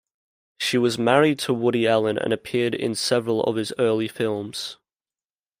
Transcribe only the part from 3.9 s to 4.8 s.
films.